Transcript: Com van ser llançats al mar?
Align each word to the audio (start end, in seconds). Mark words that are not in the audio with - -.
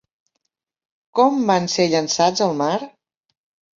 Com 1.21 1.37
van 1.51 1.69
ser 1.75 1.87
llançats 1.93 2.45
al 2.47 2.59
mar? 2.63 2.73